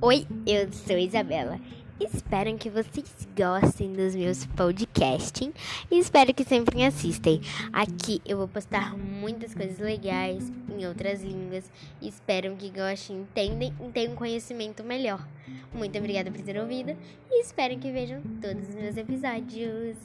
[0.00, 1.58] Oi, eu sou Isabela.
[1.98, 5.50] Espero que vocês gostem dos meus podcasts
[5.90, 7.40] e espero que sempre me assistem.
[7.72, 11.68] Aqui eu vou postar muitas coisas legais em outras línguas.
[12.00, 15.26] Espero que gostem, entendem e tenham conhecimento melhor.
[15.74, 16.96] Muito obrigada por ter ouvido
[17.28, 19.96] e espero que vejam todos os meus episódios.